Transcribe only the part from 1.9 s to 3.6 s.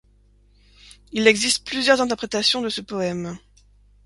interprétations de ce poème.